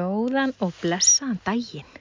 Góðan 0.00 0.54
og 0.64 0.70
blessaðan 0.80 1.40
daginn. 1.44 1.96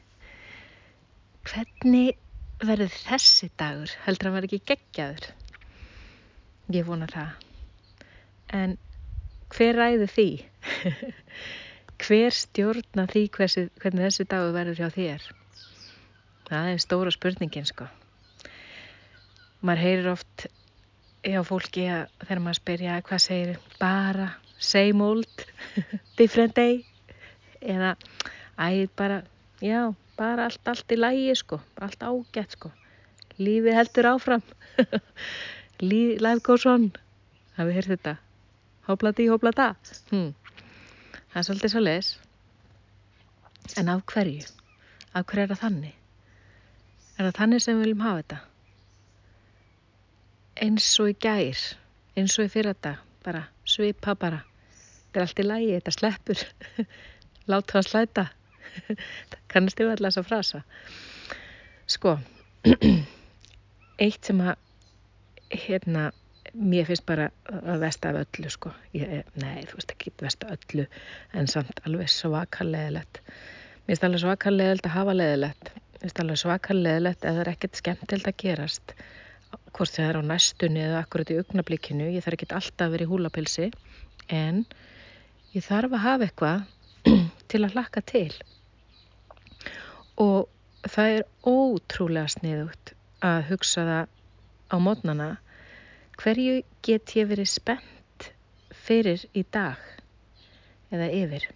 Hvernig 1.50 2.16
verður 2.64 2.94
þessi 2.96 3.50
dagur? 3.60 3.92
Heldur 4.06 4.30
að 4.30 4.36
var 4.38 4.46
ekki 4.48 4.60
geggjaður? 4.70 5.26
Ég 6.72 6.86
vona 6.88 7.10
það. 7.12 7.34
En 8.56 8.78
hver 9.52 9.80
ræður 9.82 10.14
því? 10.14 10.28
hver 12.06 12.38
stjórna 12.40 13.06
því 13.12 13.24
hversi, 13.36 13.66
hvernig 13.84 14.08
þessi 14.08 14.28
dagur 14.32 14.56
verður 14.56 14.80
hjá 14.80 14.96
þér? 14.96 15.26
Það 16.48 16.70
er 16.72 16.84
stóra 16.86 17.14
spurningin 17.16 17.68
sko. 17.68 17.90
Maður 19.60 19.84
heyrir 19.84 20.14
oft 20.14 20.46
hjá 21.28 21.42
fólki 21.44 21.90
að 21.92 22.06
þegar 22.24 22.44
maður 22.46 22.62
spyrja 22.62 23.02
hvað 23.10 23.26
segir 23.26 23.60
bara 23.82 24.30
same 24.56 25.04
old, 25.04 25.44
different 26.22 26.56
day 26.56 26.86
eða 27.62 27.96
æð 28.60 28.90
bara, 29.00 29.22
já, 29.64 29.94
bara 30.20 30.48
allt, 30.50 30.64
allt 30.68 30.92
í 30.92 30.98
lægi 31.00 31.36
sko, 31.40 31.62
allt 31.82 32.04
ágætt 32.04 32.58
sko. 32.58 32.72
Lífið 33.40 33.78
heldur 33.78 34.12
áfram. 34.14 34.44
Life 35.82 36.44
goes 36.44 36.66
on 36.68 36.92
hafið 37.60 37.78
hér 37.78 37.88
þetta? 37.94 38.16
Hopla 38.88 39.12
tí, 39.16 39.28
hopla 39.30 39.52
ta 39.56 39.70
hmm. 40.10 40.32
það 41.32 41.40
er 41.40 41.48
svolítið 41.48 41.74
svo 41.74 41.82
les 41.84 42.12
en 43.78 43.92
af 43.92 44.02
hverju? 44.10 44.46
Af 45.14 45.28
hverju 45.30 45.44
er 45.44 45.52
það 45.52 45.62
þannig? 45.64 45.96
Er 47.18 47.28
það 47.28 47.38
þannig 47.42 47.64
sem 47.64 47.78
við 47.78 47.86
viljum 47.86 48.06
hafa 48.06 48.22
þetta? 48.22 48.40
Eins 50.66 50.90
og 51.00 51.12
í 51.12 51.18
gær 51.28 51.64
eins 52.20 52.38
og 52.40 52.48
í 52.48 52.54
fyrrata 52.54 52.96
bara 53.26 53.46
svipa 53.68 54.16
bara. 54.20 54.42
Þetta 55.10 55.20
er 55.20 55.26
allt 55.26 55.42
í 55.42 55.48
lægi, 55.48 55.76
þetta 55.78 55.96
sleppur 55.96 56.44
láta 57.52 57.80
það 57.80 57.90
slæta. 57.90 58.26
Kannast 59.52 59.80
yfir 59.82 59.96
alltaf 59.96 60.10
þessa 60.10 60.26
frasa. 60.28 60.64
Sko 61.90 62.16
eitt 64.06 64.26
sem 64.26 64.42
að 64.44 64.56
hérna 65.50 66.10
mér 66.54 66.88
finnst 66.90 67.06
bara 67.06 67.30
að 67.50 67.84
vesta 67.84 68.12
af 68.12 68.24
öllu 68.24 68.50
sko. 68.54 68.72
Ég, 68.98 69.22
nei 69.42 69.66
þú 69.70 69.80
veist 69.80 69.94
ekki 69.94 70.14
vesta 70.22 70.50
öllu 70.56 70.86
en 71.38 71.50
samt 71.52 71.82
alveg 71.86 72.10
svakarleðilegt 72.14 73.22
mér 73.22 73.94
finnst 73.94 74.08
alveg 74.08 74.24
svakarleðilegt 74.24 74.90
að 74.90 74.96
hafa 74.96 75.16
leðilegt 75.18 75.72
mér 75.76 76.04
finnst 76.04 76.22
alveg 76.24 76.42
svakarleðilegt 76.44 77.26
að 77.26 77.38
það 77.38 77.44
er 77.44 77.52
ekkert 77.54 77.82
skemmtild 77.82 78.30
að 78.32 78.40
gerast 78.44 78.96
hvort 79.74 79.94
það 79.94 80.10
er 80.10 80.20
á 80.22 80.24
næstunni 80.32 80.84
eða 80.86 81.04
akkurat 81.04 81.34
í 81.34 81.40
augnablíkinu 81.42 82.10
ég 82.16 82.26
þarf 82.26 82.40
ekki 82.40 82.50
alltaf 82.54 82.86
að 82.88 82.96
vera 82.96 83.06
í 83.06 83.10
húlapilsi 83.10 83.70
en 84.40 84.64
ég 85.56 85.66
þarf 85.66 85.96
að 85.98 86.06
hafa 86.06 86.30
eitthvað 86.30 87.30
til 87.50 87.64
að 87.66 87.76
hlakka 87.76 88.04
til. 88.06 88.32
Og 90.20 90.48
það 90.88 91.16
er 91.18 91.28
ótrúlega 91.48 92.32
sniðugt 92.32 92.94
að 93.26 93.46
hugsa 93.50 93.86
það 93.88 94.16
á 94.70 94.76
mótnana 94.80 95.30
hverju 96.20 96.62
get 96.86 97.16
ég 97.18 97.30
verið 97.30 97.50
spennt 97.52 98.30
fyrir 98.86 99.26
í 99.34 99.44
dag 99.52 99.80
eða 100.94 101.10
yfir? 101.16 101.48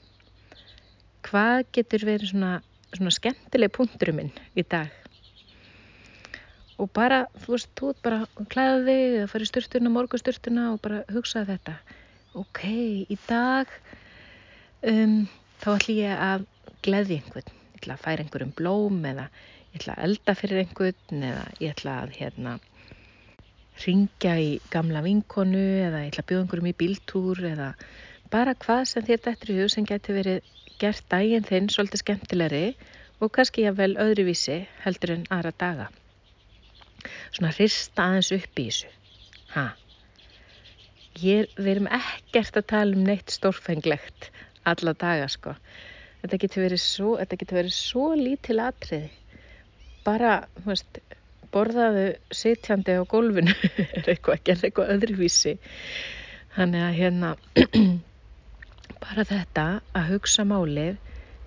Hvað 1.24 1.64
getur 1.76 2.06
verið 2.08 2.34
svona, 2.34 2.54
svona 2.94 3.14
skemmtileg 3.16 3.74
punkturum 3.76 4.22
minn 4.22 4.34
í 4.56 4.64
dag? 4.64 4.92
Og 6.82 6.90
bara, 6.92 7.26
þú 7.44 7.54
veist, 7.54 7.70
þú 7.78 7.92
bara 8.04 8.24
klæða 8.52 8.80
þig 8.88 9.04
eða 9.20 9.28
fara 9.32 9.46
í 9.46 9.50
styrtuna, 9.52 9.92
morgustyrtuna 9.94 10.66
og 10.74 10.82
bara 10.84 11.04
hugsa 11.14 11.46
þetta. 11.48 11.78
Ok, 12.40 12.64
í 13.06 13.18
dag 13.28 13.70
um 14.90 15.22
þá 15.64 15.69
ætlum 15.78 16.00
ég 16.02 16.22
að 16.28 16.45
gleði 16.83 17.17
einhvern, 17.22 17.52
ég 17.72 17.80
ætla 17.80 17.95
að 17.95 18.02
færa 18.03 18.23
einhverjum 18.25 18.56
blóm 18.58 19.06
eða 19.08 19.28
ég 19.72 19.78
ætla 19.80 19.94
að 19.95 20.08
elda 20.08 20.36
fyrir 20.36 20.64
einhvern 20.64 21.28
eða 21.30 21.44
ég 21.64 21.75
ætla 21.75 21.94
að 22.02 22.16
hérna 22.17 22.56
ringja 23.84 24.34
í 24.44 24.50
gamla 24.73 25.03
vinkonu 25.06 25.63
eða 25.85 26.03
ég 26.03 26.12
ætla 26.12 26.25
að 26.25 26.29
bjóða 26.31 26.44
einhverjum 26.44 26.69
í 26.73 26.75
bíltúr 26.84 27.44
eða 27.53 27.69
bara 28.34 28.57
hvað 28.66 28.84
sem 28.91 29.07
þér 29.07 29.23
dættur 29.28 29.53
í 29.53 29.57
hug 29.62 29.72
sem 29.72 29.88
getur 29.88 30.19
verið 30.19 30.52
gert 30.81 31.07
daginn 31.13 31.47
þinn 31.47 31.72
svolítið 31.72 32.03
skemmtilegri 32.03 32.63
og 33.23 33.31
kannski 33.31 33.63
ég 33.63 33.78
vel 33.79 33.94
öðruvísi 34.03 34.63
heldur 34.84 35.16
en 35.16 35.28
aðra 35.31 35.53
daga. 35.63 35.88
Svona 37.31 37.53
hrista 37.56 38.09
aðeins 38.09 38.34
upp 38.35 38.59
í 38.59 38.68
þessu. 38.68 38.91
Ha. 39.53 39.66
Ég, 41.23 41.47
við 41.56 41.72
erum 41.75 41.91
ekkert 41.94 42.57
að 42.59 42.69
tala 42.73 42.97
um 42.97 43.06
neitt 43.07 43.31
stórfenglegt 43.31 44.31
alla 44.69 44.94
daga 44.94 45.28
sko. 45.31 45.56
Þetta 46.24 46.40
getur 46.40 46.63
verið 46.63 46.79
svo, 46.79 47.09
getur 47.19 47.59
verið 47.59 47.75
svo 47.75 48.13
lítil 48.16 48.62
atriði. 48.63 49.09
Bara, 50.03 50.35
þú 50.59 50.69
veist, 50.69 51.00
borðaðu 51.53 52.06
sitjandi 52.34 52.96
á 52.96 53.03
gólfinu 53.07 53.53
er 54.00 54.07
eitthvað, 54.13 54.40
gerð 54.47 54.68
eitthvað 54.68 54.94
öðruvísi. 54.96 55.57
Þannig 56.56 56.85
að 56.85 56.97
hérna, 57.00 57.34
bara 59.03 59.28
þetta 59.28 59.68
að 60.00 60.09
hugsa 60.13 60.47
málið, 60.47 60.97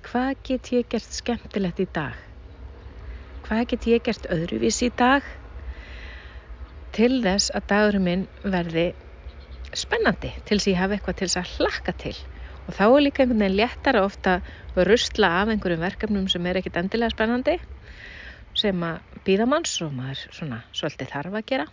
hvað 0.06 0.30
get 0.50 0.70
ég 0.74 0.92
gert 0.92 1.18
skemmtilegt 1.18 1.82
í 1.82 1.88
dag? 1.96 2.20
Hvað 3.46 3.66
get 3.72 3.90
ég 3.94 4.06
gert 4.06 4.30
öðruvísi 4.34 4.90
í 4.90 4.94
dag? 4.98 5.26
Til 6.96 7.20
þess 7.24 7.52
að 7.54 7.68
dagurinn 7.72 8.06
minn 8.06 8.28
verði 8.44 8.90
spennandi, 9.76 10.32
til 10.44 10.56
þess 10.56 10.66
að 10.66 10.72
ég 10.72 10.80
hafa 10.80 10.96
eitthvað 10.96 11.20
til 11.20 11.28
þess 11.30 11.40
að 11.40 11.54
hlakka 11.56 12.00
til 12.04 12.16
og 12.66 12.74
þá 12.74 12.84
er 12.86 13.02
líka 13.04 13.22
einhvern 13.22 13.42
veginn 13.44 13.58
léttara 13.60 14.04
ofta 14.06 14.38
að 14.74 14.86
rustla 14.90 15.30
af 15.42 15.50
einhverjum 15.52 15.84
verkefnum 15.84 16.28
sem 16.30 16.46
er 16.46 16.60
ekkit 16.60 16.78
endilega 16.80 17.14
spennandi 17.14 17.56
sem 18.56 18.86
að 18.86 19.20
býða 19.26 19.48
manns 19.50 19.74
og 19.84 19.92
maður 19.94 20.22
svona 20.34 20.62
svolítið 20.76 21.12
þarf 21.12 21.38
að 21.38 21.46
gera 21.52 21.66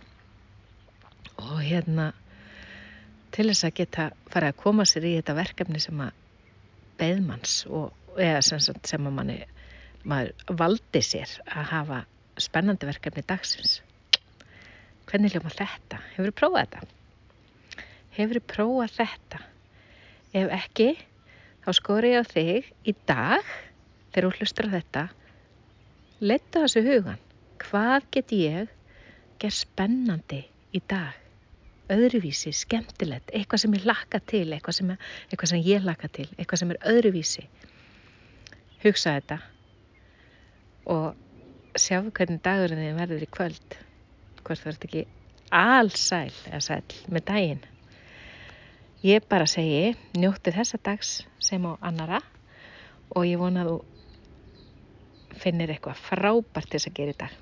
og 1.40 1.56
hérna 1.64 2.10
til 3.34 3.48
þess 3.50 3.66
að 3.66 3.76
geta 3.80 4.10
fara 4.30 4.52
að 4.52 4.60
koma 4.62 4.86
sér 4.86 5.08
í 5.08 5.16
þetta 5.16 5.38
verkefni 5.38 5.82
sem 5.82 6.04
að 6.04 6.12
beðmanns 7.00 7.64
og 7.66 8.20
eða 8.20 8.42
sem, 8.46 8.60
sem 8.62 9.08
að 9.08 9.16
manni 9.16 9.40
maður 10.06 10.58
valdi 10.60 11.02
sér 11.02 11.32
að 11.48 11.70
hafa 11.72 12.04
spennandi 12.40 12.86
verkefni 12.86 13.24
dagsins 13.26 13.80
hvernig 15.08 15.34
hljóma 15.34 15.52
þetta? 15.52 16.00
Hefur 16.14 16.30
þið 16.30 16.36
prófað 16.38 16.62
þetta? 16.62 16.86
Hefur 18.14 18.38
þið 18.38 18.46
prófað 18.54 18.94
þetta? 18.98 19.40
Ef 20.34 20.50
ekki, 20.50 20.88
þá 21.62 21.68
skor 21.78 22.06
ég 22.08 22.18
á 22.18 22.24
þig 22.26 22.70
í 22.82 22.94
dag, 23.06 23.50
þegar 24.10 24.26
þú 24.26 24.40
hlustar 24.40 24.66
á 24.66 24.74
þetta, 24.74 25.02
leta 26.24 26.64
þessu 26.64 26.82
hugan. 26.88 27.20
Hvað 27.62 28.08
get 28.16 28.32
ég 28.34 28.72
gerð 29.38 29.58
spennandi 29.60 30.40
í 30.74 30.80
dag? 30.90 31.20
Öðruvísi, 31.94 32.50
skemmtilegt, 32.56 33.30
eitthvað 33.36 33.62
sem 33.62 33.76
ég 33.76 33.86
laka 33.86 34.18
til, 34.24 34.46
eitthvað 34.56 34.78
sem, 34.78 34.92
eitthvað 35.28 35.50
sem 35.52 35.64
ég 35.66 35.84
laka 35.84 36.08
til, 36.08 36.26
eitthvað 36.38 36.62
sem 36.62 36.72
er 36.72 36.80
öðruvísi. 36.90 37.44
Hugsa 38.82 39.18
þetta 39.18 39.38
og 40.90 41.78
sjá 41.80 42.00
hvernig 42.00 42.42
dagurinn 42.44 42.82
þið 42.82 42.98
verður 42.98 43.24
í 43.24 43.30
kvöld. 43.38 43.78
Hvort 44.44 44.66
verður 44.66 44.80
þetta 44.80 44.90
ekki 44.90 45.04
allsæl 45.54 46.34
eða 46.50 46.60
sæl 46.66 46.82
með 47.12 47.26
daginn. 47.30 47.64
Ég 49.04 49.26
bara 49.28 49.44
segi, 49.44 49.90
njóttu 50.16 50.48
þessa 50.56 50.78
dags 50.80 51.08
sem 51.44 51.64
á 51.68 51.76
annara 51.84 52.22
og 53.12 53.26
ég 53.28 53.36
vona 53.36 53.60
að 53.60 53.74
þú 53.74 55.40
finnir 55.42 55.74
eitthvað 55.74 56.00
frábært 56.06 56.72
þess 56.72 56.88
að 56.88 56.96
gera 56.96 57.12
í 57.12 57.18
dag. 57.20 57.34